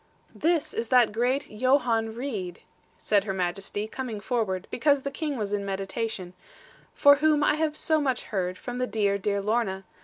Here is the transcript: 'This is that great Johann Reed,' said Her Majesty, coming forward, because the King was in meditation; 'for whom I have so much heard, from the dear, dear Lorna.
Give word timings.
'This 0.33 0.73
is 0.73 0.87
that 0.87 1.11
great 1.11 1.47
Johann 1.47 2.15
Reed,' 2.15 2.63
said 2.97 3.25
Her 3.25 3.33
Majesty, 3.35 3.87
coming 3.87 4.19
forward, 4.19 4.67
because 4.71 5.03
the 5.03 5.11
King 5.11 5.37
was 5.37 5.53
in 5.53 5.63
meditation; 5.63 6.33
'for 6.95 7.17
whom 7.17 7.43
I 7.43 7.53
have 7.57 7.77
so 7.77 8.01
much 8.01 8.23
heard, 8.23 8.57
from 8.57 8.79
the 8.79 8.87
dear, 8.87 9.19
dear 9.19 9.43
Lorna. 9.43 9.83